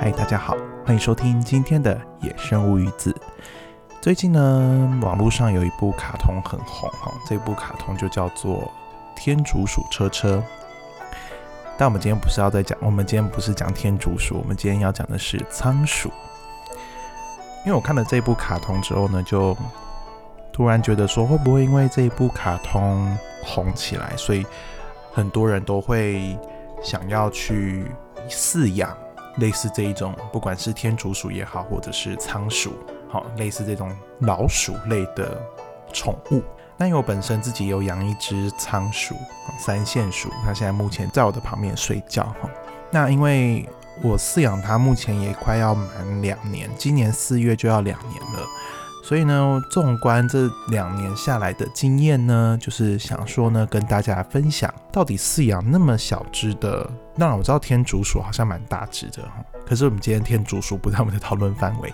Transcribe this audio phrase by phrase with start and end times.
[0.00, 3.10] 嗨，大家好，欢迎收听今天的《野生物语子》。
[4.00, 8.58] 最近呢，网络上有一部卡通很红哈，这部卡通就叫做
[9.20, 10.36] 《天竺鼠车车》。
[11.76, 16.08] 但我们今天不是要再讲，我们今天不是讲天竺鼠，我们今天要讲的是仓鼠。
[17.66, 19.56] 因为我看了这部卡通之后呢，就
[20.52, 24.46] 突然觉得说，会不会因为这一部卡通红起来，所以
[25.12, 26.38] 很多人都会
[26.84, 27.90] 想要去
[28.28, 28.96] 饲养
[29.38, 32.74] 类似这一种，不管是天竺鼠也好，或者是仓鼠，
[33.08, 35.40] 好类似这种老鼠类的
[35.92, 36.42] 宠物。
[36.76, 39.14] 那因为我本身自己有养一只仓鼠，
[39.58, 42.48] 三线鼠，它现在目前在我的旁边睡觉哈。
[42.90, 43.68] 那因为
[44.02, 48.46] 我饲养它，目前也快要满两年，今年四月就要两年了。
[49.08, 61.90] 所以呢，纵观这两年下来的经验呢，就是想说呢，跟大家分享，到底饲养那么小只的，当然我知道天竺鼠好像蛮大只的哈，可是我们今天天竺鼠不在我们的讨论范围，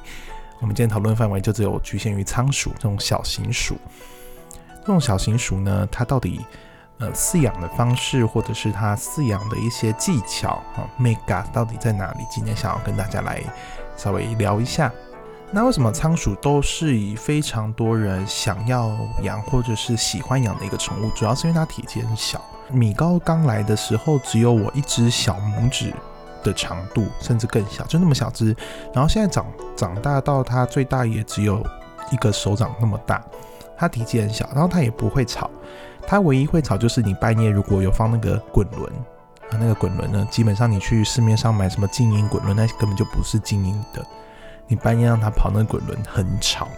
[0.60, 3.76] 我们今天讨论范围就只有局限于仓鼠这种小型鼠。
[4.80, 6.44] 这种小型鼠呢，它到底
[6.98, 12.24] 呃饲养的方式，或者是它饲养的一些技巧啊，mega 到底在哪里？
[12.28, 13.40] 今天想要跟大家来
[13.96, 14.90] 稍微聊一下。
[15.55, 18.91] 那为什么仓鼠都是以非常多人想要
[19.22, 21.08] 养或者是喜欢养的一个宠物？
[21.11, 22.42] 主要是因为它体积很小。
[22.72, 25.94] 米高刚来的时候只有我一只小拇指
[26.42, 28.46] 的长度，甚至更小，就那么小只。
[28.92, 29.46] 然后现在长
[29.77, 31.64] 长大到它最大也只有
[32.11, 33.24] 一个手掌那么大。
[33.78, 35.48] 它体积很小，然后它也不会吵。
[36.05, 38.92] 它唯一会吵就是你半夜如果有放那个滚轮
[39.50, 44.05] 啊，那个滚轮呢，基本上你去市面上买什么静音滚轮，那根本就不是静音的。
[44.66, 46.68] 你半夜让它跑那滚轮很吵，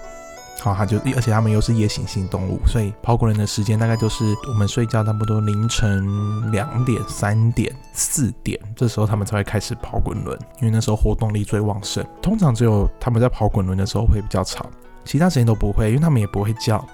[0.61, 12.05] 好，它就而且它们又是夜行性动物，所以跑滚轮的时间大概就是我们睡觉差不多凌晨两点、三点、四点，这时候它们才会开始跑滚轮，因为那时候活动力最旺盛。
[12.21, 14.67] 通常只有它们在跑滚轮的时候会比较吵，
[15.05, 16.85] 其他时间都不会，因为它们也不会叫。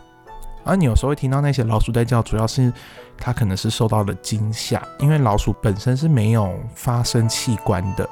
[0.64, 2.72] 而你有时候会听到那些老鼠在叫，主要是
[3.18, 8.08] 它可能是受到了惊吓，因为老鼠本身是没有发声器官的。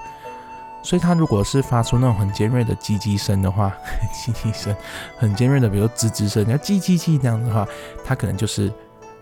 [0.83, 3.73] 所以它如果是发出那种很尖锐的叽叽声的话，
[4.15, 4.75] 叽叽声
[5.19, 7.67] 很尖锐的，比如吱吱声，你要叽叽叽这样子的话，
[8.05, 8.73] 它可能就是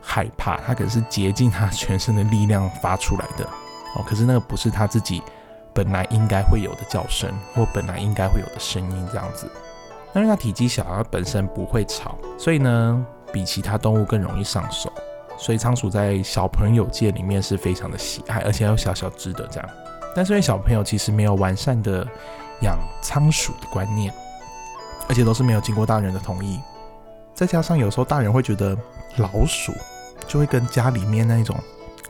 [0.00, 3.44] 害怕，它可能是竭尽它全身的力量发出来的
[3.96, 4.04] 哦。
[4.06, 5.22] 可是那个不是它自己
[5.74, 9.50] 本来应该会有的叫声，或本来应该会有的声音这样子。
[10.14, 14.92] 因为它体积小，它本身不会吵，所以呢，比其他动物更容易上手。
[15.36, 19.68] 所以仓鼠在小朋友界里面是非常的喜爱，而且有小小只的这样。
[20.14, 22.06] 但是因为小朋友其实没有完善的
[22.62, 24.12] 养仓鼠的观念，
[25.08, 26.58] 而且都是没有经过大人的同意，
[27.34, 28.76] 再加上有时候大人会觉得
[29.16, 29.72] 老鼠
[30.26, 31.56] 就会跟家里面那种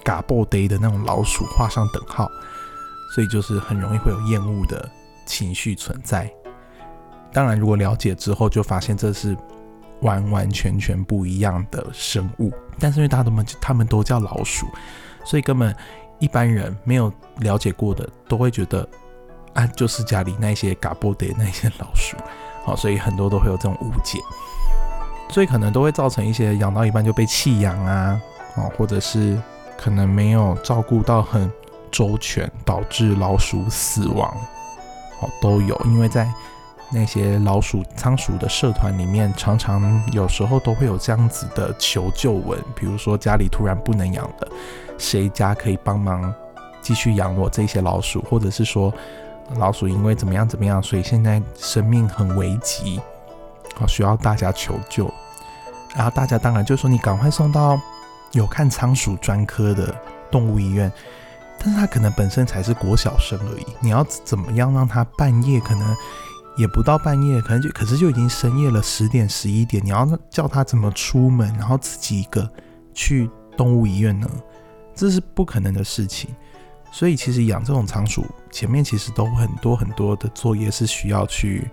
[0.03, 2.27] 嘎布呆的那种老鼠画上等号，
[3.15, 4.89] 所以就是很容易会有厌恶的
[5.27, 6.31] 情绪存在。
[7.31, 9.37] 当然，如果了解之后，就发现这是
[10.01, 12.51] 完完全全不一样的生物。
[12.79, 14.67] 但是因为大家们他们都叫老鼠，
[15.25, 15.77] 所以根本。
[16.19, 18.87] 一般人没有了解过的，都会觉得
[19.55, 22.17] 啊，就是家里那些嘎波的那些老鼠，
[22.65, 24.19] 好，所以很多都会有这种误解，
[25.31, 28.21] 所以可能都会造成一些养到一半就被弃养啊，
[28.57, 29.41] 哦，或者是
[29.77, 31.51] 可能没有照顾到很
[31.91, 34.29] 周全，导致老鼠死亡，
[35.21, 36.29] 哦，都有，因为在
[36.91, 44.49] 那些老鼠仓鼠的社团里面，常常有时候都会有这样子的求救文，比如说家里突然不能养了。
[44.97, 46.33] 谁家可以帮忙
[46.81, 48.93] 继续养我这些老鼠，或者是说
[49.57, 53.01] 老鼠因为怎么样怎么样，所以现在生命很危急，
[53.77, 55.13] 好需要大家求救。
[55.95, 57.81] 然后大家当然就说你赶快送到
[58.33, 59.95] 有看仓鼠专科的
[60.31, 60.91] 动物医院，
[61.59, 65.97] 但是他可能本身才是国小生而已，你要怎么样让他半夜可能
[66.59, 72.51] 也不到半夜，可能就可是就已经深夜了十点十一点，你要叫他怎么出门，然后自己一个
[72.93, 74.29] 去动物医院呢？
[74.95, 76.29] 这是不可能的事情，
[76.91, 81.71] 所以其实养这种仓鼠，前面其实都很多很多的作业是需要去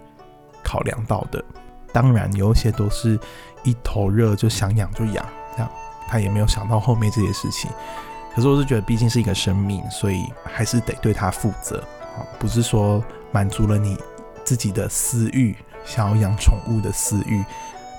[0.64, 1.44] 考量到的。
[1.92, 3.20] 当然，有一些都是
[3.64, 5.72] 一头热就想养就养，这样
[6.08, 7.72] 他也没有想到后面这些事情。
[8.36, 11.84] 可是我是觉得，毕竟是一个生命，所以还是得对它负责，
[12.38, 13.98] 不是说满足了你
[14.46, 17.44] 自己的私欲，想要养宠物的私欲，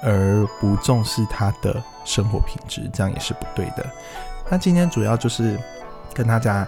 [0.02, 3.84] 而不重视它的生活品质，这样也是不对的。
[4.48, 5.58] 那今天主要就是
[6.14, 6.66] 跟大家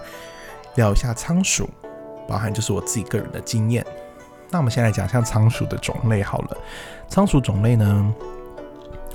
[0.75, 1.69] 聊一下仓鼠，
[2.27, 3.85] 包含就是我自己个人的经验。
[4.51, 6.57] 那我们先来讲一下仓鼠的种类好了。
[7.07, 8.13] 仓鼠种类呢，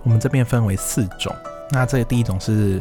[0.03, 1.35] 我们这边分为四种。
[1.71, 2.81] 那这第一种是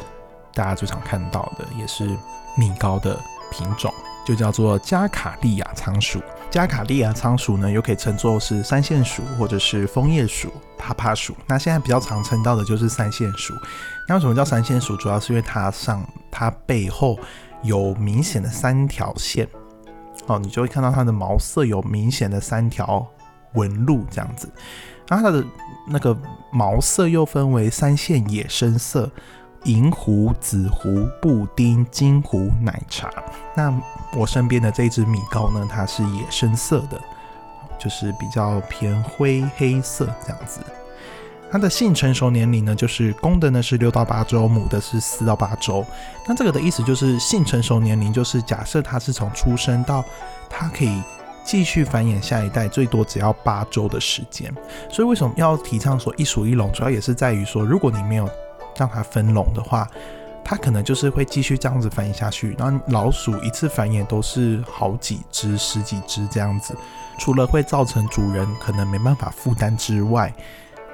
[0.54, 2.08] 大家最常看到的，也是
[2.56, 3.20] 米高的
[3.52, 3.92] 品种，
[4.26, 6.22] 就叫做加卡利亚仓鼠。
[6.54, 11.36] 加卡利亚仓鼠呢，又可以称作是三线鼠或者是枫叶鼠、爬爬鼠。
[11.48, 13.56] 那现在比较常称到的就是三线鼠。
[14.08, 14.96] 那为什么叫三线鼠？
[14.98, 17.18] 主要是因为它上它背后
[17.64, 19.50] 有明显的三条线，
[20.28, 23.04] 哦，你就会看到它的毛色有明显的三条
[23.56, 24.48] 纹路这样子。
[25.08, 25.44] 然后它的
[25.88, 26.16] 那个
[26.52, 29.10] 毛色又分为三线野生色。
[29.64, 33.10] 银狐、紫狐、布丁、金狐、奶茶。
[33.56, 33.74] 那
[34.16, 35.68] 我身边的这只米糕呢？
[35.70, 37.00] 它是野生色的，
[37.80, 40.60] 就是比较偏灰黑色这样子。
[41.52, 45.86] 它的性成熟年龄呢，就是公的呢是六到八周，母的是四到八周。
[46.28, 50.04] 那这个的意思就是性成熟年龄，就是假设它是从出生到
[50.50, 51.02] 它可以
[51.44, 54.52] 继续繁衍下一代，最多只要八周的时间。
[54.90, 56.72] 所以为什么要提倡说一鼠一笼？
[56.72, 58.28] 主要也是在于说，如果你没有
[58.78, 59.88] 让它分笼的话，
[60.44, 62.56] 它可能就是会继续这样子繁衍下去。
[62.58, 66.76] 然后老鼠一次繁衍都是好几只、十几只这样子，
[67.18, 70.34] 除了会造成主人可能没办法负担之外，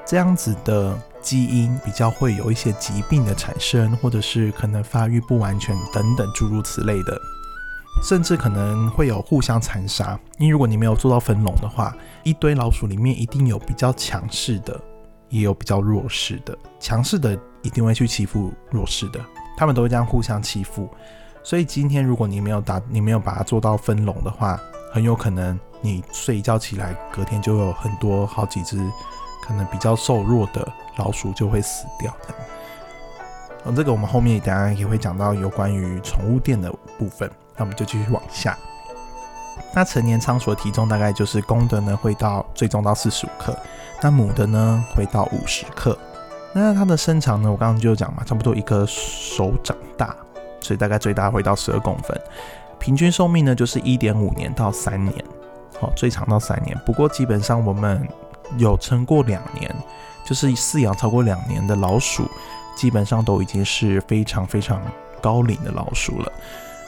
[0.05, 7.19] 这样子的基因比较会有一些疾病的产生，或者是可能发育不完全等等诸如此类的，
[8.03, 10.19] 甚至可能会有互相残杀。
[10.37, 14.79] 因为如果你没有做到分笼的话，一堆老鼠里面一定有比较强势的。
[15.29, 19.19] 也有比较弱势的，强势的一定会去欺负弱势的，
[19.57, 20.89] 他们都会这样互相欺负。
[21.43, 24.59] 所以今天如果你没有打，你没有把它做到分笼的话，
[24.91, 28.77] 很有可能你睡一觉起来，隔天就有很多好几只
[29.41, 30.67] 可能比较瘦弱的
[30.97, 32.13] 老鼠就会死掉。
[33.65, 38.57] 嗯，这个我们后面等下也会讲到有关于宠物店的部分，那我们就继续往下。
[39.73, 43.57] 那成年仓鼠的体重大概就是公的呢会到最重到四十五克，
[44.01, 45.97] 那母的呢会到五十克。
[46.51, 50.15] 那它的身长呢，我刚刚就讲嘛，差不多一个手掌大，
[50.61, 52.19] 所以大概最大会到十二公分。
[52.79, 55.13] 平均寿命呢就是一点五年到三年，
[55.79, 56.75] 好，最长到三年。
[56.85, 58.07] 不过基本上我们
[58.57, 59.73] 有撑过两年，
[60.25, 62.27] 就是饲养超过两年的老鼠，
[62.75, 64.81] 基本上都已经是非常非常
[65.21, 66.31] 高龄的老鼠了。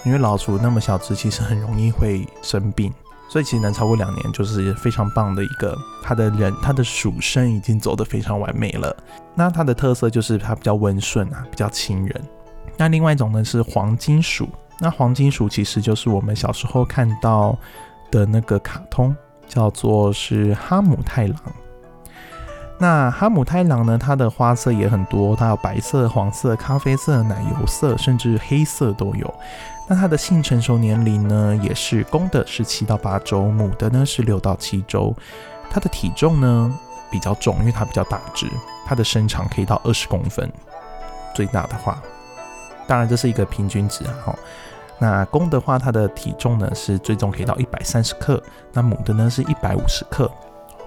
[0.04, 2.92] 因为老鼠那么小只，其实很容易会生病，
[3.30, 5.78] 所以其实能超过两年就是非常棒的一个。
[6.04, 8.96] 它的人，它的鼠身已经走得非常完美了。
[9.36, 12.22] 那它的特色就是它比较温顺啊，比较亲人。
[12.78, 14.50] 那另外一种呢是黄金鼠。
[14.80, 17.56] 那黄金鼠其实就是我们小时候看到
[18.10, 19.16] 的那个卡通，
[19.48, 21.38] 叫做是哈姆太郎。
[22.80, 29.32] 那哈姆太郎呢，它的花色也很多，它有白色、黄色、咖啡色、奶油色，甚至黑色都有。
[29.92, 35.14] 那它的性成熟年龄呢，也是公的是七到八周，母的呢是六到七周。
[35.70, 36.80] 它的体重呢
[37.12, 38.48] 比较重，因为它比较大只，
[38.88, 40.50] 它的身长可以到二十公分，
[41.36, 42.02] 最大的话，
[42.88, 44.14] 当然这是一个平均值啊。
[44.28, 44.36] 哈，
[44.98, 48.42] 那公的话，它的体重呢是最重可以到一百三十克，
[48.72, 50.32] 那母的呢是一百五十克，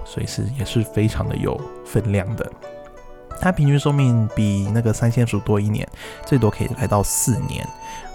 [0.03, 1.55] 所以是也是非常的有
[1.85, 2.51] 分量的。
[3.39, 5.87] 它平均寿命比那个三线鼠多一年，
[6.25, 7.67] 最多可以来到四年。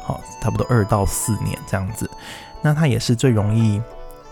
[0.03, 2.09] 好，差不多二到四年这样子，
[2.63, 3.81] 那它也是最容易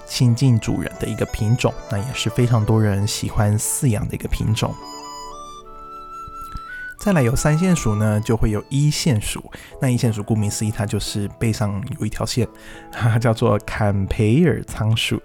[0.07, 4.75] 亲近主人的一个品种，那也是非常多人喜欢饲养的一个品种。
[6.99, 9.43] 再来有三线鼠呢，就会有一线鼠。
[9.81, 12.47] 那一线鼠顾名思义，它就是背上有一条线，
[12.93, 15.23] 哈叫做坎培尔仓鼠。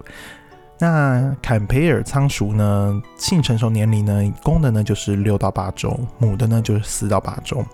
[0.78, 7.66] 那坎培尔仓鼠呢，性成熟年龄呢，公的呢就是六到八周，母的呢就是四到八周。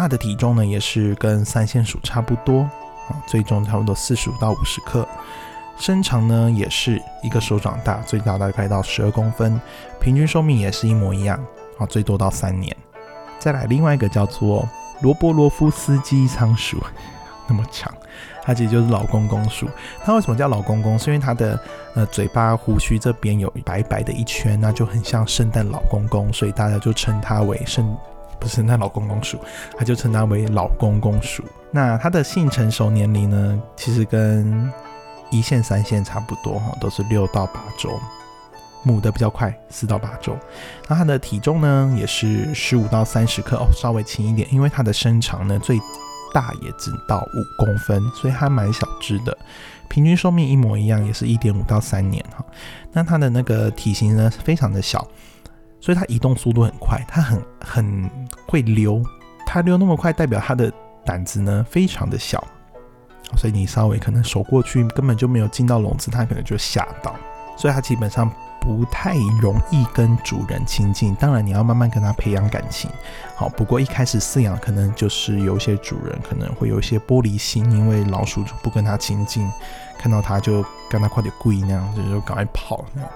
[0.00, 2.62] 它的体重呢，也是跟三线鼠差不多
[3.08, 5.06] 啊，最重差不多四十五到五十克，
[5.78, 9.60] 身长呢也是一个手掌大，最大大概到十二公分，
[10.00, 11.38] 平均寿命也是一模一样
[11.78, 12.74] 啊，最多到三年。
[13.38, 14.68] 再来另外一个叫做
[15.00, 16.82] 罗伯罗夫斯基仓鼠，
[17.46, 17.94] 那么长，
[18.42, 19.68] 它其实就是老公公鼠。
[20.02, 20.98] 它为什么叫老公公？
[20.98, 21.60] 是因为它的
[21.94, 27.96] 呃嘴巴胡须这边有白白的一圈，那就很像圣诞老公公，所以大家就称它为圣。
[28.44, 29.38] 不是那老公公鼠，
[29.74, 31.42] 他就称它为老公公鼠。
[31.70, 34.70] 那它的性成熟年龄呢，其实跟
[35.30, 37.98] 一线、三线差不多哈，都是六到八周。
[38.82, 40.36] 母的比较快，四到八周。
[40.86, 45.80] 那它的体重呢，也是十五到三十克哦，稍微轻一点，因为它的身长呢，最
[46.34, 49.34] 大也只到五公分，所以它蛮小只的。
[49.88, 52.44] 平均寿命一模一样，也是一点五到三年哈。
[52.92, 55.08] 那它的那个体型呢，非常的小。
[55.84, 58.10] 所以它移动速度很快，它很很
[58.48, 59.02] 会溜，
[59.44, 60.72] 它溜那么快，代表它的
[61.04, 62.42] 胆子呢非常的小，
[63.36, 67.14] 所以你稍微可能手过去根本就没有进到笼子，它可能就吓到，
[67.54, 68.26] 所以它基本上
[68.62, 71.14] 不太容易跟主人亲近。
[71.16, 72.90] 当然，你要慢慢跟它培养感情。
[73.36, 79.46] 好，不过一开始饲养可能就是有一些主人可能会有一些玻璃心，因为老鼠就不跟它亲近，
[79.98, 83.10] 看到它就跟它快点跪那样子，就赶快跑那样。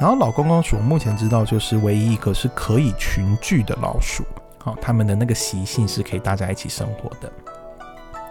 [0.00, 4.24] 然后老公公鼠目前知道就是唯一一个是可以群聚的老鼠。
[4.58, 7.30] 好，它们的那个习性是可以大家一起生活的，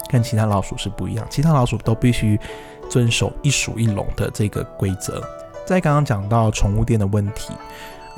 [0.09, 1.25] 跟其他老鼠是不一样。
[1.29, 2.39] 其他老鼠都必须
[2.89, 5.23] 遵守一鼠一笼的这个规则。
[5.65, 7.53] 在刚刚讲到宠物店的问题，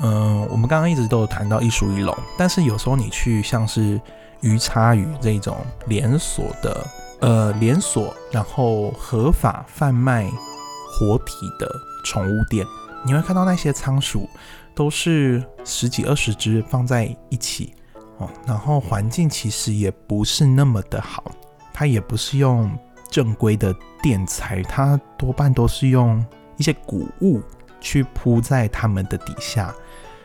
[0.00, 4.00] 嗯，我们刚刚一直都有谈到一鼠一笼，但是有时候你去像是
[4.40, 6.86] 鱼叉鱼这种连锁的，
[7.20, 11.70] 呃，连锁然后合法贩卖活体的
[12.04, 12.66] 宠物店，
[13.06, 14.28] 你会看到那些仓鼠
[14.74, 17.72] 都是十几二十只放在一起
[18.18, 21.24] 哦，然后环境其实也不是那么的好，
[21.72, 22.70] 它也不是用
[23.10, 26.22] 正规的垫材，它多半都是用。
[26.58, 27.42] 一些谷物
[27.82, 29.74] 去铺在它们的底下，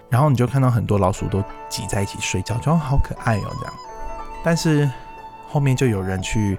[0.10, 3.74] 然后你就看到很多老鼠都挤在一起睡觉，就好可爱哦这样。
[4.42, 4.90] 但是
[5.50, 6.58] 后面就有人去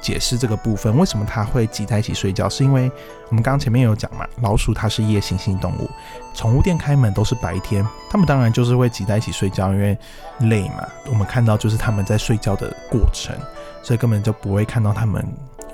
[0.00, 2.48] 解释这个部分，为什么它会挤在一起睡觉？
[2.48, 2.90] 是因为
[3.28, 5.90] 我们刚刚前面有讲嘛，老鼠它是夜行性动物，
[6.34, 9.96] 宠物店开门都是白天，它们当然就是会挤在一起睡觉，因为
[10.40, 10.86] 累嘛。
[11.10, 13.36] 我们看到就是他们在睡觉的过程，
[13.82, 15.26] 所以根本就不会看到他们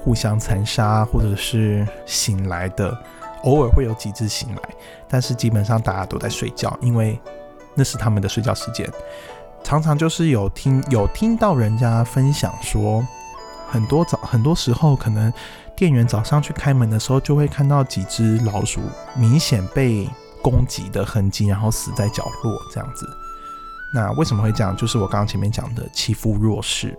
[0.02, 2.96] 互相残杀或者是醒来的。
[3.44, 4.62] 偶尔会有几只醒来，
[5.06, 7.20] 但是基本上大家都在睡觉，因为
[7.74, 8.90] 那是他们的睡觉时间。
[9.62, 13.06] 常常就是有听有听到人家分享说，
[13.74, 15.32] 很多早很多时候可能
[15.74, 18.80] 店员早上去开门的时候，就会看到几只老鼠
[19.16, 20.08] 明显被
[20.40, 23.04] 攻击的痕迹，然后死在角落这样子。
[23.92, 24.76] 那为什么会这样？
[24.76, 26.96] 就是我刚刚前面讲的欺负弱势。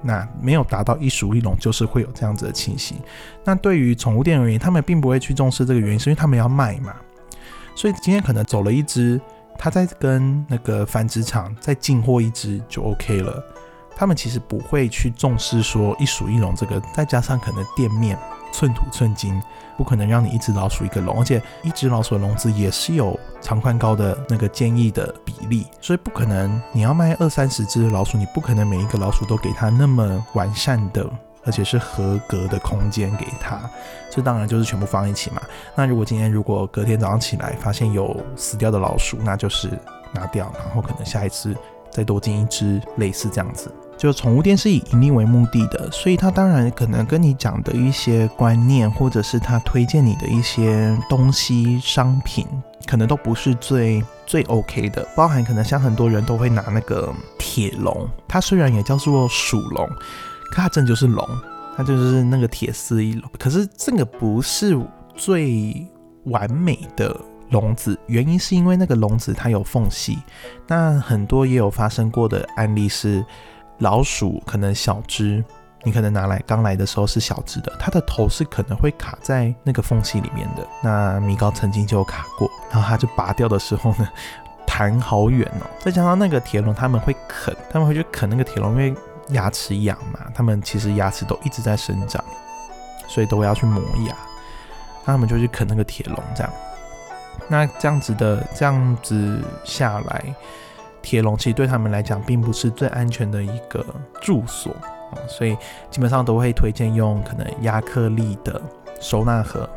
[0.00, 2.96] 那没有达到一鼠一笼，就是会有这样子的情形。
[3.44, 6.94] 那对于宠物店而言，他们并不会去重视这个原因，是因为他们要卖嘛。
[7.74, 9.20] 所以今天可能走了一只，
[9.58, 13.44] 他在跟那个繁殖场再进货一只就 OK 了。
[13.98, 18.16] 他们其实不会去重视说一鼠一笼这个，再加上可能店面。
[18.50, 19.40] 寸土寸金，
[19.76, 31.06] 不可能让你一只老鼠一个笼，而且一只老鼠的笼子也是有长宽高的那个建议的比例，所以不可能你要卖二三十只老鼠，你不可能每一个老鼠都给它那么完善的，
[31.44, 33.60] 而且是合格的空间给它，
[34.10, 35.42] 这当然就是全部放一起嘛。
[35.76, 39.68] 那如果今天如果隔天早上起来发现有死掉的老鼠，那就是
[40.10, 41.54] 拿掉，然后可能下一次
[41.90, 43.70] 再多进一只，类似这样子。
[43.98, 52.46] 就宠物店是以盈利为目的的，所以他当然可能跟你讲的一些观念，或者是他推荐你的一些东西、商品，
[52.86, 55.04] 可能都不是最最 OK 的。
[55.16, 59.84] 包含可能像很多人都会拿那个铁笼，它虽然也叫做鼠笼，
[60.52, 61.28] 可它真就是笼，
[61.76, 63.28] 它就是那个铁丝一笼。
[63.36, 64.78] 可是这个不是
[65.16, 65.84] 最
[66.26, 70.18] 完美的笼子，原因是因为那个笼子它有缝隙。
[70.68, 73.24] 那很多也有发生过的案例是。
[73.78, 75.42] 老鼠可能小只，
[75.84, 80.66] 你可能拿来刚来的时候是小只的，它的头是可能会卡在那个缝隙里面的。
[80.82, 84.08] 那米高曾经就卡过，然后它就拔掉的时候呢，
[84.66, 85.66] 弹好远哦。
[85.78, 88.94] 再加上那个铁笼，他们会啃，他们会去啃那个铁笼，因为
[89.28, 92.24] 牙齿痒嘛，他们其实牙齿都一直在生长，
[93.06, 94.16] 所以都要去磨牙。
[95.04, 96.52] 那他们就去啃那个铁笼，这样。
[97.46, 100.34] 那这样子的，这样子下来。
[101.02, 103.84] 铁笼其实对他们来讲并不是最安全的一个
[104.20, 104.72] 住所
[105.12, 105.56] 啊，所以
[105.90, 108.60] 基本上都会推荐用可能亚克力的
[109.00, 109.68] 收纳盒，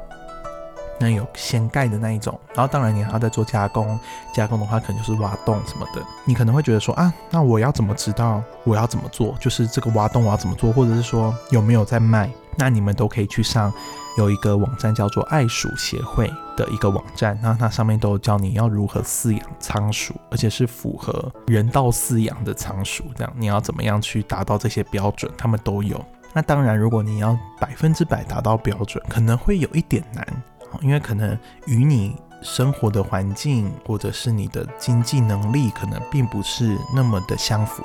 [0.99, 2.37] 那有掀盖的那一种。
[2.53, 3.97] 然后当然你还要再做加工，
[4.33, 6.01] 加工的话可能就是挖洞什么的。
[6.25, 9.35] 你可能会觉得说啊，那我要怎么知道我要怎么做？
[9.39, 12.29] 就是这个挖洞我要怎么做，或者是说有没有在卖？
[12.57, 13.71] 那你们都可以去上。
[14.17, 23.05] 有一个网站叫做爱鼠协会的一个网站，那它上面都教你要如何饲养仓鼠，而且是符合人道饲养的仓鼠。
[23.15, 26.03] 这样你要怎么样去达到这些标准，他们都有。
[26.33, 30.43] 那当然，如果你要百分之百达到标准，可能会有一点难，
[30.81, 37.81] 因为可能与你生活的环境或者是你的经济能力可能并不是那么的相符。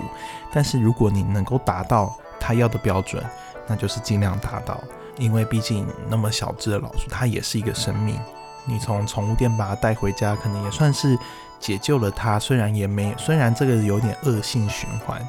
[0.53, 3.23] 但是如果你能够达到他要的标准，
[3.67, 4.83] 那就是尽量达到。
[5.19, 8.21] 因为毕竟那么小只的老鼠，它也是一个生命。
[8.67, 11.17] 你从宠物店把它带回家，可能也算是
[11.59, 12.39] 解救了它。
[12.39, 15.27] 虽然也没，虽然这个有点恶性循环，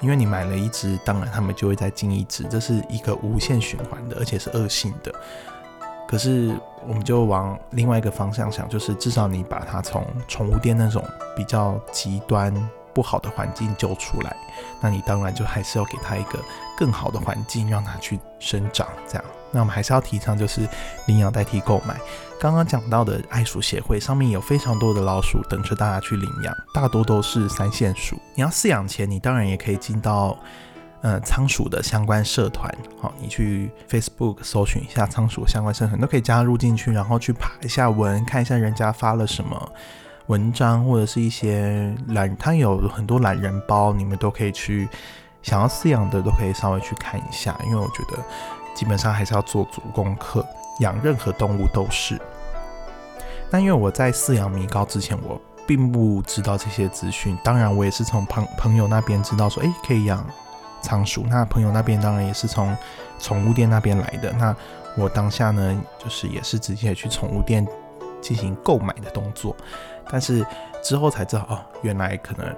[0.00, 5.14] 因为你买了一只，当然他们就会再进一只，这是一个无限循环的，而且是恶性的。
[6.08, 11.04] 可是我们就往另外一个方向想，就是至少你把它从宠物店那种
[11.36, 12.52] 比较极端
[12.94, 14.36] 不好的环境救出来，
[14.80, 16.38] 那你当然就还是要给它一个
[16.76, 18.88] 更好的环境，让它去生长。
[19.06, 20.68] 这样，那我们还是要提倡就是
[21.06, 21.96] 领养代替购买。
[22.40, 28.16] 刚刚讲到的爱鼠协会上面有非常多的老鼠等着大家去领养，大多都是三线鼠。
[28.34, 30.36] 你要饲养前，你当然也可以进到
[31.02, 32.68] 呃仓鼠的相关社团，
[33.00, 39.72] 好，你去 Facebook 搜寻一下仓鼠相关社团，都可以加入进去，然后去爬一下文，看一下人家发了什么
[40.26, 44.88] 文章，或者是一些懒，它有很多懒人包，你们都可以去
[45.42, 48.22] 想要饲养的都可以稍微去看一下，因为我觉得
[48.74, 50.46] 基本上还是要做足功课，
[50.80, 52.20] 养任何动物都是。
[53.50, 57.36] 但因为我在饲养米高之前，我并不知道这些资讯。
[57.44, 60.24] 当然，我也是从朋朋友那边知道说，哎，可以养
[60.80, 61.24] 仓鼠。
[61.28, 62.74] 那朋友那边当然也是从
[63.18, 64.32] 宠物店那边来的。
[64.32, 64.56] 那
[64.96, 67.66] 我当下呢，就是也是直接去宠物店
[68.22, 69.54] 进行购买的动作。
[70.10, 70.44] 但是
[70.82, 72.54] 之后才知道，哦，原来可能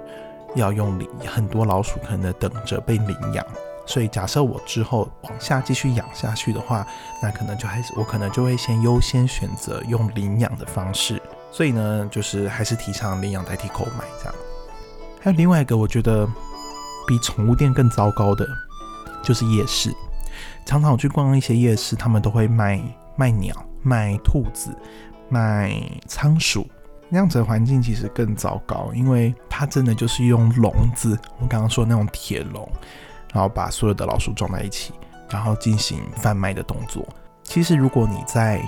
[0.55, 3.45] 要用领很多老鼠，可能等着被领养。
[3.87, 6.87] 所以假设我之后往下继续养下去的话，
[7.21, 11.21] 那可能就还是我可能就会先优先选择用领养的方式。
[11.51, 14.35] 所以呢，就是还是提倡领养代替购买这样。
[15.21, 16.27] 还有另外一个我觉得
[17.07, 18.47] 比宠物店更糟糕的，
[19.21, 19.93] 就是夜市。
[20.65, 22.81] 常常我去逛一些夜市，他们都会卖
[23.15, 24.75] 卖鸟、卖兔子、
[25.29, 26.67] 卖仓鼠，
[27.09, 32.67] 那样子的环境其实更糟糕，因为它真的就是用笼子，我刚刚说那种铁笼。
[33.33, 34.93] 然后把所有的老鼠装在一起，
[35.29, 37.05] 然后进行贩卖的动作。
[37.43, 38.63] 其实，如果你在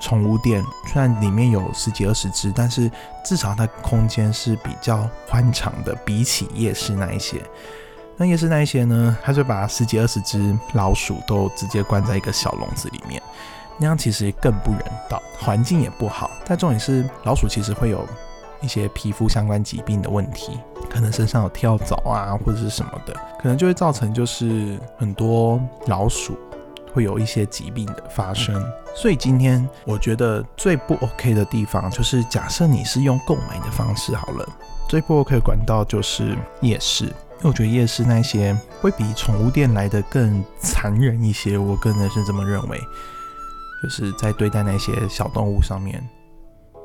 [0.00, 2.90] 宠物店，虽然里面有十几二十只，但是
[3.22, 7.42] 至少它空间是比较宽敞的，比起夜市那一些。
[8.16, 13.22] 那夜市那一些呢，它就把十几二十只老鼠都直接关在一个小笼子里面，
[13.78, 16.30] 那样其实更不人道，环境也不好。
[16.44, 18.06] 但重点是，老鼠其实会有。
[18.60, 20.58] 一些皮肤相关疾病的问题，
[20.90, 26.36] 可能身上有跳蚤啊，或者是什么的，可能就会造成就是很多老鼠
[26.92, 28.60] 会有一些疾病的发生。
[28.96, 34.44] 所以今天我觉得最不 OK 的地方，就是假设你是用购买的方式好了，
[34.88, 42.80] 最不 OK 的管道就是夜市，因为我觉得夜市那些会比宠物店来的更残忍一些，我个人是这么认为，
[43.82, 46.02] 就是在对待那些小动物上面。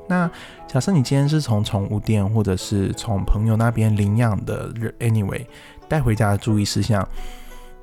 [0.06, 0.30] 那
[0.66, 5.46] 假设你今天是从宠物店或者是从朋友那边领养的，anyway，
[5.88, 7.06] 带回家的注意事项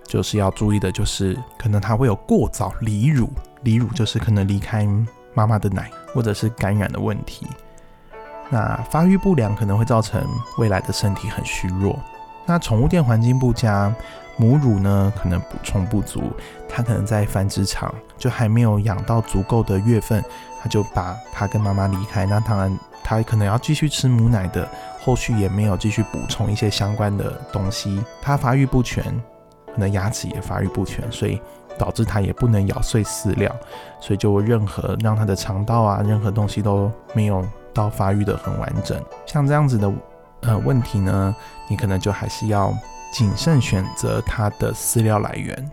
[0.06, 3.30] 就是要注意的，就是可能它会有过早离乳，
[3.64, 4.88] 离乳就是可能离开
[5.34, 7.48] 妈妈的奶，或者是感染的问题。
[8.52, 10.22] 那发育不良可能会造成
[10.58, 11.98] 未来的身体很虚弱。
[12.46, 13.96] 那宠物店环境不佳，
[14.42, 16.34] 母乳呢可能补充不足，
[16.68, 20.24] 它可能在繁殖场就还没有养到足够的月份。
[20.64, 29.04] 他就把他跟妈妈离开，那当然他可能要继续吃母奶的，后续也没有继续补充一些相关的东西，他发育不全，
[29.74, 31.42] 可能牙齿也发育不全，所以
[31.80, 33.52] 导致他也不能咬碎饲料，
[34.00, 39.04] 所以就任何让他的肠道啊，任何东西都没有到发育的很完整。
[39.26, 39.92] 像这样子的
[40.42, 41.36] 呃问题呢，
[41.68, 42.72] 你可能就还是要
[43.12, 45.72] 谨慎选择它的饲料来源。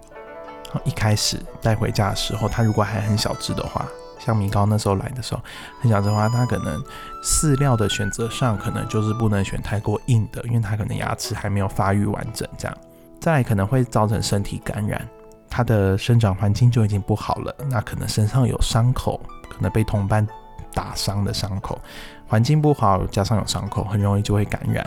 [0.84, 3.86] 一开始带回家的时候，它如果还很小只的话。
[4.18, 5.40] 像米高那时候来的时候，
[5.80, 6.82] 很小只的话，它可能
[7.22, 12.76] 饲料的选择上，可能就是不能选太过硬的，因为它可能牙齿还没有发育完整，这样，
[13.20, 15.08] 再来可能会造成身体感染，
[15.48, 20.26] 它的生长环境就已经不好了，那可能身上有伤口，可能被同伴
[20.74, 21.80] 打伤的伤口，
[22.26, 24.84] 环境不好加上有伤口，很容易就会感染。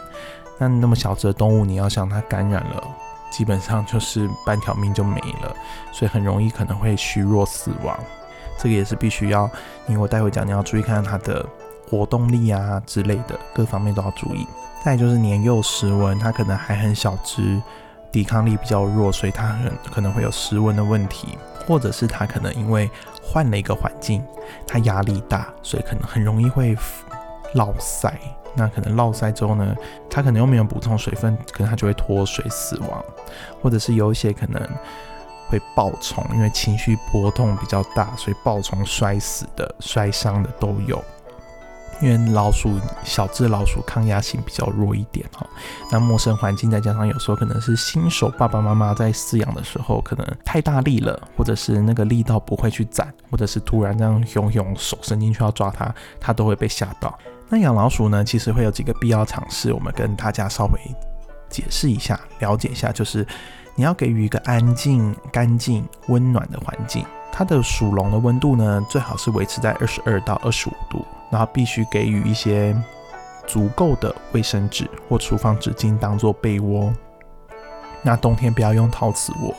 [0.61, 2.83] 那那么小只的动物，你要想它感染了，
[3.31, 5.55] 基本上就是半条命就没了，
[5.91, 7.99] 所以很容易可能会虚弱死亡。
[8.59, 9.49] 这个也是必须要，
[9.87, 11.43] 因为我待会讲，你要注意看它的
[11.89, 14.45] 活动力啊之类的，各方面都要注意。
[14.85, 17.59] 再就是年幼时温，它可能还很小只，
[18.11, 22.87] 抵抗力比较弱，所以它很可能会有时温的问题，或者是它可能因为
[23.19, 24.23] 换了一个环境，
[24.67, 26.77] 它压力大，所以可能很容易会
[27.55, 28.13] 落塞。
[28.55, 29.75] 那可能落塞之后呢，
[30.09, 33.03] 它可能又没有补充水分，可能它就会脱水死亡，
[33.61, 34.61] 或者是有一些可能。
[35.49, 41.03] 会爆虫，因为情绪波动比较大，所以爆虫摔死的、摔伤的都有。
[42.01, 45.45] 因为老鼠小只老鼠抗压性比较弱一点哈，
[45.91, 57.19] 那陌生环境再加上有时候可能是新手爸爸妈妈在饲养的时候，可能太大力了，或者是那个力道不会去攒，或者是突然这样熊熊手伸进去要抓它，它都会被吓到。
[57.51, 60.79] 那养老鼠呢，其实会有几个必要尝试，我们跟大家稍微
[61.49, 63.27] 解释一下，了解一下，就是。
[63.73, 67.05] 你要给予一个安静、干净、温暖的环境。
[67.31, 72.75] 它的鼠笼的温度呢，最好是维持在二十二到二十五度，然后必须给予一些
[73.47, 76.93] 足够的卫生纸或厨房纸巾当做被窝。
[78.03, 79.55] 那冬天不要用陶瓷窝，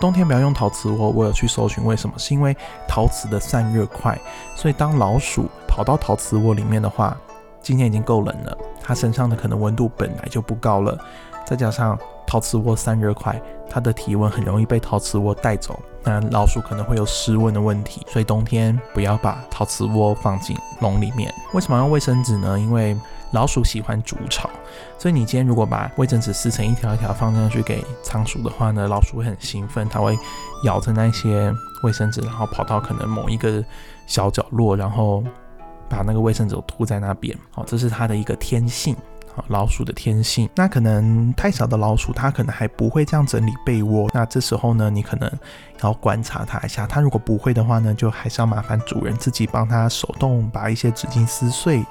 [0.00, 1.10] 冬天不要用陶瓷窝。
[1.10, 2.56] 我有去搜寻为什么，是因为
[2.88, 4.18] 陶瓷的散热快，
[4.56, 7.16] 所以当老鼠跑到陶瓷窝里面的话，
[7.60, 10.98] 今天已经够冷了，它身上的可能温度本来就不高了，
[11.44, 21.32] 再加上陶瓷窝散热快，它的体温很容易被陶瓷窝带走，那老鼠可能会有失温的问题，所以冬天不要把陶瓷窝放进笼里面。
[21.52, 22.58] 为什么用卫生纸呢？
[22.58, 22.96] 因为
[23.32, 24.50] 老鼠喜欢筑巢，
[24.98, 30.18] 所以你今天如果把卫生纸撕成一条一条放上去给仓鼠的话呢，老鼠会很兴奋，它会
[30.64, 33.64] 咬着那些卫生纸，然后跑到可能某一个
[34.06, 35.22] 小角落，然后
[35.88, 37.36] 把那个卫生纸吐在那边。
[37.52, 38.96] 好，这是它的一个天性，
[39.32, 40.48] 好，老鼠的天性。
[40.56, 44.10] 那可能太小的老鼠，它可能还不会这样整理被窝。
[44.12, 45.30] 那这时候呢，你可能
[45.82, 46.84] 要观察它一下。
[46.84, 51.84] 它如果不会的话呢，就还是要麻烦主人自己帮它手动把一些纸巾撕碎。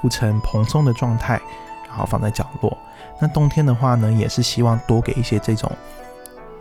[0.00, 1.40] 铺成蓬松的状态，
[1.88, 2.76] 然后放在角落。
[3.20, 5.70] 那冬天的话呢，也是希望多给一些这种，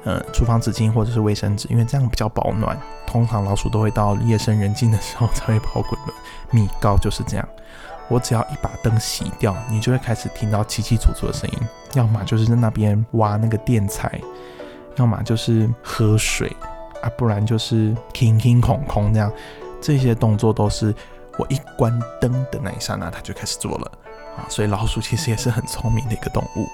[0.05, 2.77] 呃，厨房纸巾或者是卫生纸，因为这样比较保暖。
[3.05, 6.15] 通常老鼠都会到夜深人静的时候 才会跑滚轮。
[6.51, 7.47] 米糕就是这样，
[8.07, 11.59] 我只要一把灯熄掉，你就会开始听到叽叽楚楚的声音，
[11.93, 14.19] 要么就是在那边挖那个垫材，
[14.95, 16.55] 要么就是喝水
[17.01, 19.31] 啊，不然就是听听孔孔这样，
[19.81, 20.95] 这些动作都是。
[21.37, 23.91] 我一关灯的那一刹那，它就开始做了
[24.37, 24.47] 啊！
[24.49, 26.67] 所以老鼠其实也是很聪明的一个动物。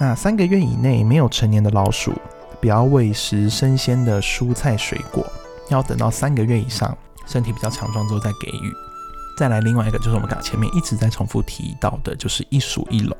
[0.00, 2.12] 那三个月以内没有成年的老鼠，
[2.60, 5.26] 不要喂食生鲜的蔬菜水果，
[5.68, 8.72] 要等到三个月以上，身体比较强壮之后再给予。
[9.36, 13.16] 再来另外一个就是我们刚前面一直在重复提到的，就是一鼠一笼，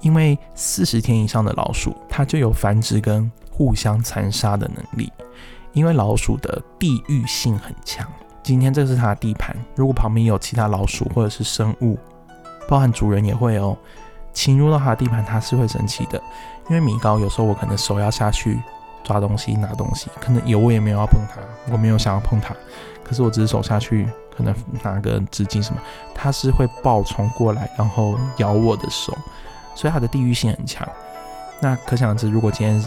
[0.00, 5.10] 因为四十天以上的老鼠，它就有繁殖跟互相残杀的能力，
[5.72, 8.06] 因为老鼠的地域性很强。
[8.46, 11.98] 今天这是它的地盘，如果旁边有其他老鼠或者是生物，
[12.68, 13.76] 包含主人也会哦，
[14.32, 16.22] 侵入到它的地盘，它是会生气的。
[16.70, 18.60] 因为米高有时候我可能手要下去
[19.02, 21.40] 抓东西、拿东西，可能有我也没有要碰它，
[21.72, 22.54] 我没有想要碰它，
[23.02, 25.80] 可是我只是手下去，可能拿个纸巾什么，
[26.14, 29.12] 它是会暴冲过来，然后咬我的手，
[29.74, 30.88] 所以它的地域性很强。
[31.58, 32.80] 那可想而知，如果今天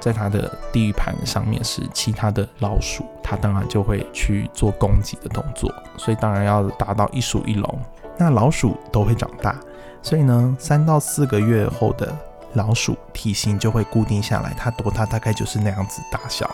[0.00, 7.78] 在它的地域盘上面是其他的老鼠，它当然就会去做攻击的动作，所以当然要达到一鼠一笼。
[8.16, 9.58] 那老鼠都会长大，
[10.02, 12.14] 所以呢，三到四个月后的
[12.54, 16.50] 老鼠体型就会固定下来，它多大大概就是那样子大小。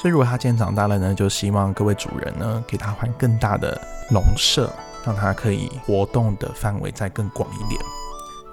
[0.00, 4.72] 所以如果它今天长大了呢，就希望各位主人呢给它换更大的笼舍，
[5.04, 7.80] 让它可以活动的范围再更广一点。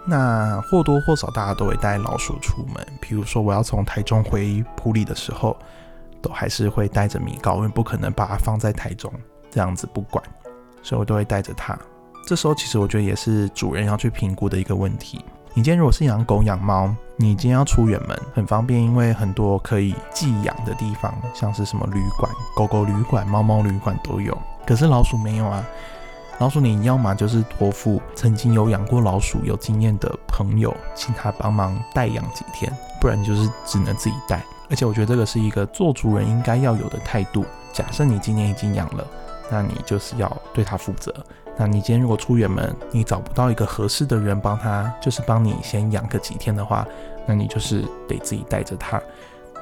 [0.09, 2.87] 那或多或少，大家都会带老鼠出门。
[3.01, 5.55] 比如说，我要从台中回埔里的时候，
[6.21, 9.11] 都还是会带着米糕，因为不可能把它放在台中
[9.51, 10.23] 这样子不管，
[10.81, 11.77] 所以我都会带着它。
[12.25, 15.23] 这时候，其实我觉得也是主人要去评估的一个问题。
[15.53, 24.37] 你今天如果是养狗养猫，你今天要出远门，很方便，因为很多可以寄养的地方，像是什么旅馆、狗狗旅馆、猫猫旅馆都有。
[24.65, 25.65] 可是老鼠没有啊。
[26.39, 32.71] 老鼠，你要么就是托付曾经有养过老鼠有经验的朋友，请他帮忙代养几天，
[33.01, 34.43] 不然就是只能自己带。
[34.69, 37.43] 而且我觉得这个是一个做主人应该要有的态度。
[37.73, 39.07] 假设你今年已经养了，
[39.49, 41.11] 那你就是要对它负责。
[41.57, 46.85] 那你今天如果出远门，你找不到一个合适的人帮他，就是帮你先养个几天的话，
[47.25, 49.01] 那你就是得自己带着它。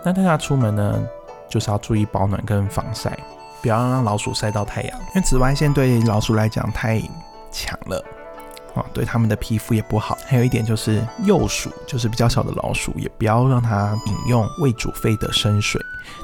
[0.03, 1.01] 那带它出门呢，
[1.47, 3.17] 就是要注意保暖跟防晒。
[3.65, 7.01] 不要让老鼠晒到太阳，因为紫外线对老鼠来讲太
[7.51, 8.05] 强了，
[8.75, 10.15] 啊，对它们的皮肤也不好。
[10.27, 15.81] 还有一点就是幼鼠，就是比较小的老鼠，也不要让它饮用未煮沸的生水。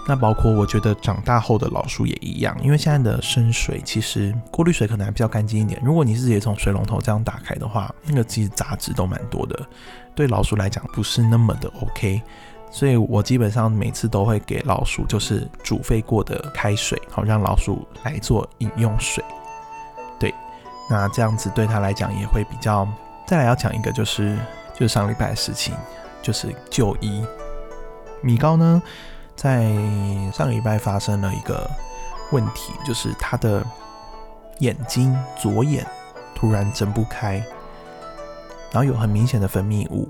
[0.08, 5.82] 那包括我觉得长大后的老鼠也一样，因为现在的生水其实过滤水可能还比较干净一点。
[5.84, 9.60] 如果你是直接从水龙头这样打开的话，那个其实杂质都蛮多的，
[10.14, 12.22] 对老鼠来讲不是那么的 OK。
[12.72, 19.24] 所以我基本上每次都会给老鼠就是煮沸过的开水，好让老鼠来做饮用水。
[20.18, 20.34] 对，
[20.90, 22.88] 那这样子对它来讲也会比较。
[23.28, 24.38] 再来要讲一个就是
[24.74, 25.74] 就是上礼拜的事情，
[26.22, 27.26] 就是就医。
[28.22, 28.82] 米高呢，
[29.36, 29.70] 在
[30.34, 31.70] 上礼拜发生了一个
[32.32, 33.64] 问题，就是他的
[34.60, 35.86] 眼睛左眼
[36.36, 37.44] 突然睁不开，
[38.72, 40.10] 然后有很明显的分泌物。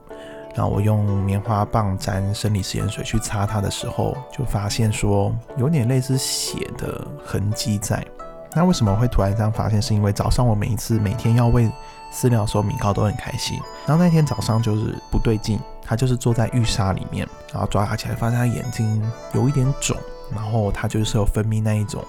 [0.55, 8.05] 然后我用棉花棒沾生理食盐水去擦它的时候，就发现说有点类似血的痕迹在。
[8.53, 9.81] 那为什么会突然这样发现？
[9.81, 11.71] 是因为早上我每一次每天要喂
[12.13, 13.57] 饲料的时候，米高都很开心。
[13.85, 19.01] 然后那天早上就是不对劲，他就是坐在浴沙里面，然后抓他起来，发现他眼睛
[19.33, 19.95] 有一点肿，
[20.35, 22.03] 然后他就是有分泌那一种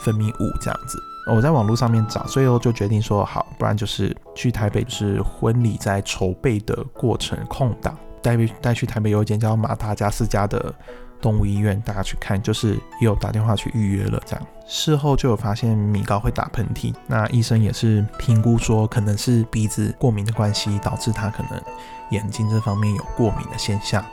[0.00, 0.98] 分泌物这样子。
[1.32, 10.74] 我在网络上面找，最后就决定说好，不然就是去台北，就是婚礼在筹备的过程空档，带带去台北有一间叫马达加斯加的
[11.20, 14.44] 动物医院，大家去看，就是也有打电话去预约了这样。
[14.66, 21.62] 事后就有发现米高会打喷嚏，那医生也是评估说可能是鼻子过敏的关系，导致他可能
[22.10, 24.04] 眼睛这方面有过敏的现象。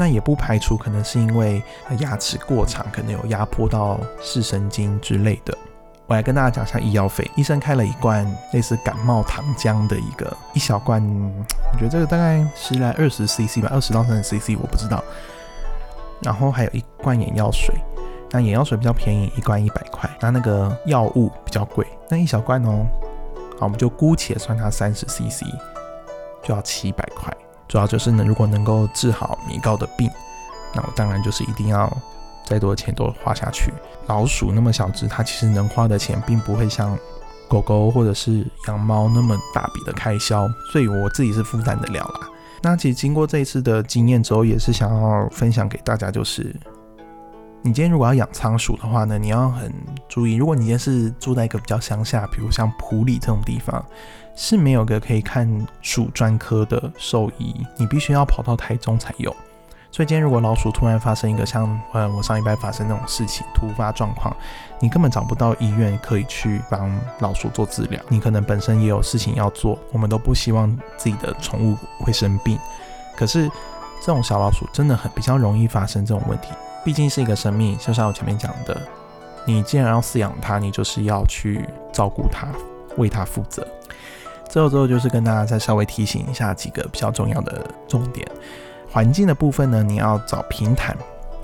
[0.00, 1.62] 那也不排除可能是因为
[1.98, 5.54] 牙齿过长，可能有压迫到视神经之类的。
[6.06, 7.30] 我来跟大家讲一下医药费。
[7.36, 11.02] 医生开了一罐类似感冒糖浆的一个一小罐，
[11.70, 15.04] 我觉得这个大概十来二十 CC 吧，二十到三十 CC 我不知道。
[16.22, 17.74] 然后还有一罐眼药水，
[18.30, 20.08] 那眼药水比较便宜，一罐一百块。
[20.18, 22.86] 那那个药物比较贵，那一小罐哦，
[23.58, 25.44] 好，我们就姑且算它三十 CC，
[26.42, 27.30] 就要七百块。
[27.70, 30.10] 主要就是呢，如果能够治好米高的病，
[30.74, 31.90] 那我当然就是一定要。
[32.42, 33.72] 再多的钱都花下去，
[34.08, 36.98] 老鼠那么小只，它其实能花的钱并不会像
[37.46, 42.28] 狗狗或者是养猫那么大笔的开销，所以我自己是负担得了啦。
[42.60, 46.52] 那其实经过这一次的经验之后，也是想要分享给大家，就是
[47.62, 49.72] 你今天如果要养仓鼠的话呢，你要很
[50.08, 53.84] 注意，如果你今天是住在一个比较乡下，比如像普里这种地方，
[54.34, 59.34] 是没有个可以看鼠专科的兽医，你必须要跑到台中才有。
[59.92, 64.34] 所以今天如果老鼠突然发生一个像呃我上一拜发生那种事情突发状况，
[64.78, 66.88] 你根本找不到医院可以去帮
[67.18, 72.56] 老鼠做治疗，你可能本身也有事情要做，我们都不希望自己的宠物会生病。
[73.16, 73.50] 可是
[74.00, 76.50] 这种小老鼠真的很比较容易发生这种问题，
[76.84, 78.80] 毕竟是一个生命，就像我前面讲的，
[79.44, 82.46] 你既然要饲养它，你就是要去照顾它，
[82.96, 83.66] 为它负责。
[84.50, 88.28] 最后最后就是跟大家再稍微提醒一下几个比较重要的重点。
[88.90, 90.96] 环境的部分呢，你要找平坦、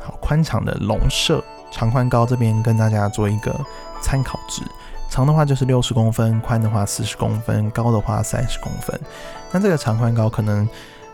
[0.03, 3.55] 好宽敞的笼舍，长宽高这边跟大家做一个
[4.03, 4.61] 参考值。
[5.09, 9.01] 长的话就是六十公分，宽的话四十公分，高的话三十公分。
[9.53, 10.69] 那这个长宽高可能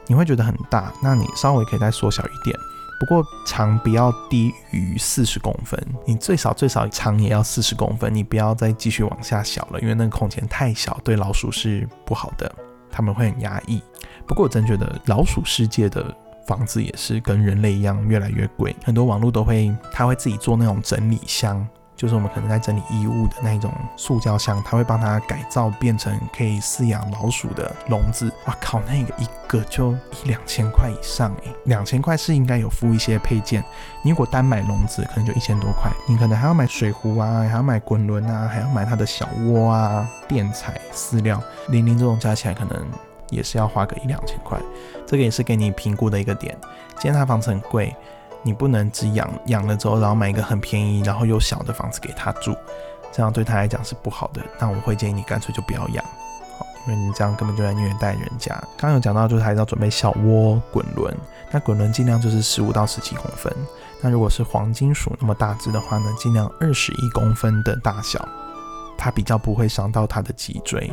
[0.06, 2.56] 你会觉得很大，那你稍微可以再缩小一点。
[3.02, 12.54] 不过长不要低于四十公分，你最少最少长也要四十公分，你不要再继续往下小了，因为那个空间太小，对老鼠是不好的，
[12.92, 13.82] 他们会很压抑。
[14.24, 16.16] 不过我真觉得老鼠世界的。
[16.44, 21.64] 房子也是跟人类一样越来越贵，很多网络都会，他会自己做那种整理箱，
[22.02, 28.28] 就是我们可能在整理衣物的那一种塑胶箱，他会帮它改造变成可以饲养老鼠的笼子。
[28.46, 33.62] 哇靠，那个一个就一两千块以上诶，两千块是应该有附一些配件，
[34.02, 42.84] 你如果单买笼子可能就一千多块，你可能还要买水壶啊，还要买滚轮啊，还要买它的小窝啊、垫材、饲料，零零这种加起来可能。
[43.30, 44.58] 也是要花个一两千块，
[45.06, 46.54] 这个也是给你评估的一个点。
[46.98, 47.96] 今天他房子很贵，
[48.42, 52.56] 你不能只养养了之后，然后买一个很便宜，然后又小的房子给他住，
[53.12, 54.42] 这样对他来讲是不好的。
[54.58, 56.04] 那我会建议你干脆就不要养，
[56.58, 58.60] 好，因为你这样根本就在虐待人家。
[58.76, 61.16] 刚有讲到，就是还是要准备小窝滚轮，
[61.50, 63.52] 那滚轮尽量就是十五到十七公分。
[64.00, 68.28] 那如果是黄金鼠那么大只的话呢，尽量二十一公分的大小，
[68.98, 70.90] 它比较不会伤到它的脊椎。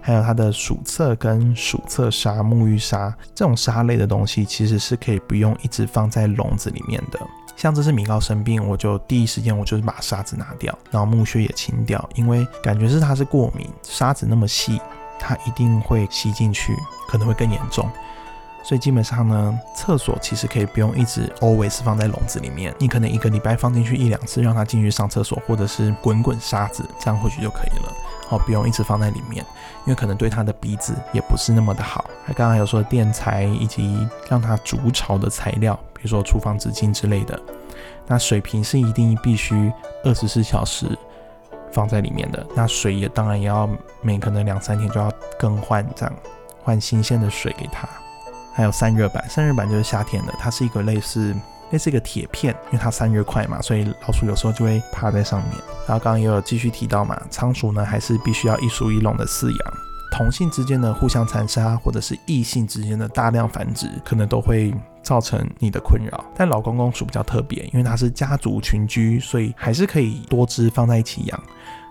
[0.00, 7.18] 还有它的鼠厕跟鼠厕沙、沐浴沙这种沙类的东西，其实是可以不用一直放在笼子里面的。
[7.56, 14.80] 像这次米高生病，我就第一时间我就是把沙子拿掉，然后木屑也清掉，因为感觉是它是过敏，沙子那么细，
[15.18, 16.74] 它一定会吸进去，
[17.06, 17.86] 可能会更严重。
[18.62, 27.92] 所以基本上呢，厕所其实可以不用一直 always 放在笼子里面，你可能一个礼拜放进去一两次，让它进去上厕所，或者是滚滚沙子，这样或许就可以了。
[28.30, 29.44] 哦，不用一直放在里面，
[29.84, 32.04] 因为可能对它的鼻子也不是那么的好。
[32.24, 37.38] 还刚刚有说垫材以及让它筑巢的材料，比如说厨房纸巾之类的。
[38.06, 39.72] 那水瓶是一定必须
[40.04, 40.86] 二十四小时
[41.72, 42.44] 放在里面的。
[42.54, 43.68] 那水也当然也要
[44.00, 46.14] 每可能两三天就要更换，这样
[46.62, 47.88] 换新鲜的水给它。
[48.52, 51.34] 还有散热板，散热板就是夏天的，它是一个类似。
[51.70, 55.52] 那是一个铁片，因为它散热快嘛，所以老鼠有时候就会趴在上面。
[55.86, 59.74] 然后刚刚也有继续提到嘛，仓鼠呢还是必须要一鼠一笼的饲养，
[60.12, 66.24] 同性之间的互相残杀，或者是异性之间的大量繁殖，可能都会造成你的困扰。
[66.36, 71.42] 但老公公鼠比较特别，因为它是家族群居，所以还是可以多只放在一起养。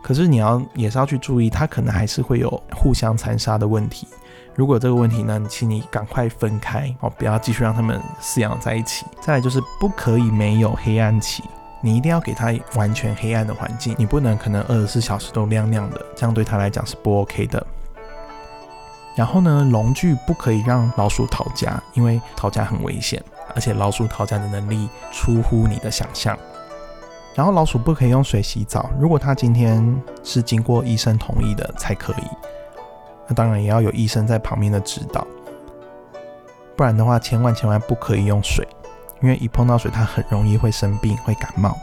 [0.02, 4.08] 可是你要也是要去注意，它可能还是会有互相残杀的问题。
[4.56, 9.06] 如果这个问题呢，请你赶快分开哦，不要继续让他们饲养在一起。
[9.22, 11.44] 再来就是不可以没有黑暗期，
[11.82, 17.66] 你一定要给它完全黑暗的环境，你不能可能二十四小时都亮亮的，这样对它来讲是不 OK 的。
[19.16, 23.24] 然后呢，笼具不可以让老鼠逃家，因为逃家很危险，
[23.56, 26.38] 而且老鼠逃家的能力出乎你的想象。
[27.36, 32.26] 然后老鼠不可以用水洗澡，如果它今天是经过医生同意的才可以。
[33.30, 35.26] 那当然也要有医生在旁边的指导，
[36.76, 38.68] 不然的话千万千万不可以用水，
[39.22, 41.78] 因为一碰到水它很容易会生病会感冒。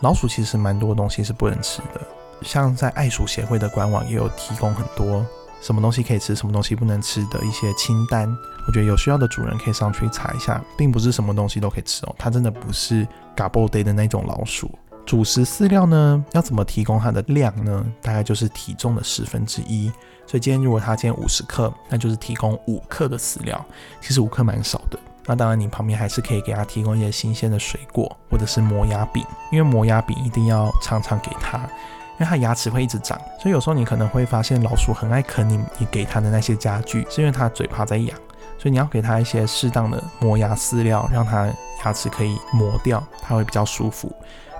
[0.00, 2.00] 老鼠其实蛮多东西是不能吃的，
[2.42, 5.24] 像在爱鼠协会的官网也有提供很多
[5.60, 8.28] 什么东西可以吃，什么东西不能吃的一些清单。
[8.66, 14.70] 我觉得有需要的主人可以上去查一下，并不是什么东西都可以吃哦，它真的不是 gobble day 的那种老鼠。
[15.04, 17.84] 主食饲料呢，要怎么提供它的量呢？
[18.00, 19.92] 大概就是体重的十分之一。
[20.26, 23.62] 所以今天如果它今天五十克，那就是提供五克的饲料，
[24.00, 24.98] 其实五克蛮少的。
[25.26, 38.16] 那当然，你旁边还是可以给它提供一些新鲜的水果，或者是磨牙饼，因为磨牙饼一定要常常给它，因为它牙齿会一直长，所以有时候你可能会发现老鼠很爱啃你你给它的那些家具，是因为它嘴巴在痒，
[38.58, 41.52] 所以你要给它一些适当的磨牙饲料，让它
[41.84, 44.12] 牙齿可以磨掉，它会比较舒服。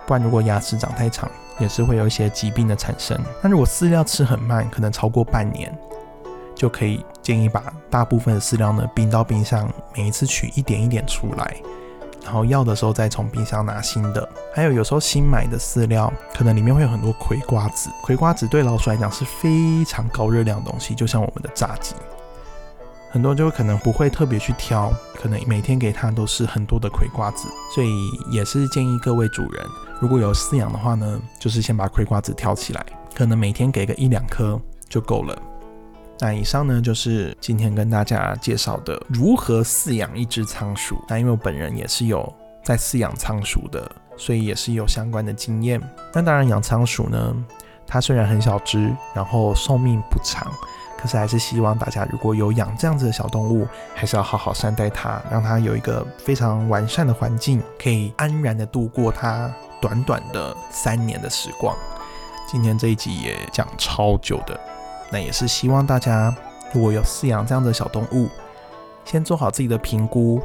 [0.07, 3.19] 不然如果牙齿长太长，也是会有一些疾病的产生。
[3.43, 5.73] 那如果饲料吃很慢，可能超过半年。
[6.55, 7.61] 就可以建议把
[7.91, 11.57] 大部分的饲料呢冰到冰箱，每一次取一点一点出来，
[12.23, 14.29] 然后要的时候再从冰箱拿新的。
[14.55, 21.97] 还有有时候新买的饲料可能里面会有很多葵瓜子，葵瓜子对老鼠来讲是非常高热量的东西，就像我们的炸鸡。
[23.11, 27.91] 很多人就可能不会特别去挑，可能每天给它都是很多的葵瓜子，所以
[28.31, 29.67] 也是建议各位主人
[30.03, 32.85] 如果有饲养的话呢，就是先把葵瓜子挑起来，
[33.15, 35.41] 可能每天给个一两颗就够了。
[36.19, 41.01] 那以上呢，就是今天跟大家介绍的如何饲养一只仓鼠。
[41.09, 42.35] 那因为我本人也是有
[42.65, 45.81] 在饲养仓鼠的，所以也是有相关的经验。
[46.13, 47.33] 那当然养仓鼠呢，
[47.87, 50.53] 它虽然很小只，然后寿命不长，
[51.03, 61.77] 可是还是希望大家如果有养这样子的小动物，还是要好好善待它，让它有一个非常完善的环境，可以安然的度过它短短的三年的时光。
[62.49, 64.59] 今天这一集也讲超久的。
[65.11, 66.33] 那也是希望大家
[66.73, 68.29] 如果有饲养这样的小动物，
[69.05, 70.41] 先做好自己的评估，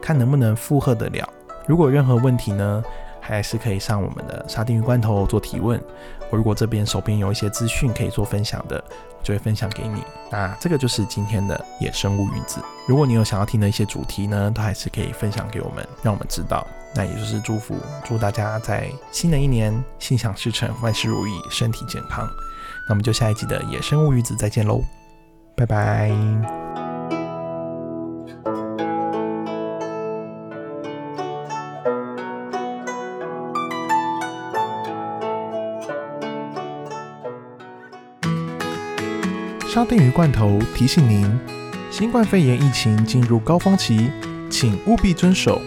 [0.00, 1.28] 看能不能负荷得了。
[1.66, 2.82] 如果任何问题呢，
[3.20, 5.78] 还是可以上我们的沙丁鱼罐头做提问。
[6.30, 8.82] 我如果这边手边有一些资讯可以做分享的，
[9.28, 10.02] 就会分享给你。
[10.30, 12.62] 那这个就是今天的野生物鱼子。
[12.86, 16.66] 如果你有想要听的一些主题呢，都还是可以分享给我们，让我们知道。
[16.94, 22.26] 那也就是祝福，祝大家在新的一年心想事成，万事如意，身体健康。
[22.88, 24.82] 那我们就下一集的野生物鱼子再见喽，
[25.54, 26.67] 拜拜。
[39.78, 41.24] 沙丁鱼罐头提醒您：
[41.88, 44.10] 新冠肺炎疫情进入高峰期，
[44.50, 45.62] 请务必遵守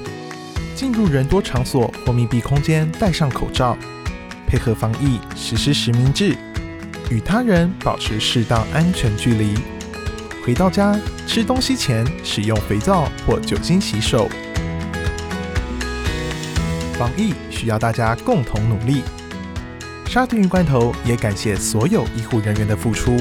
[0.76, 3.78] 进入人多场所或密闭空间戴上口罩，
[4.46, 6.36] 配合防疫实施实名制。
[7.10, 9.54] 与他人保持适当安全距离。
[10.46, 10.94] 回到家
[11.26, 14.28] 吃东西前，使用肥皂或酒精洗手。
[16.96, 19.04] 防疫需要大家共同努力。
[20.06, 23.16] 沙丁鱼罐头也感谢所有医护人员的付出。